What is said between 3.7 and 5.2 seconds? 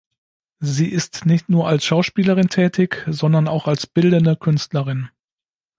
bildende Künstlerin.